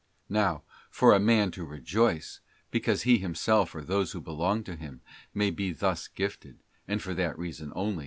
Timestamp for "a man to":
1.13-1.63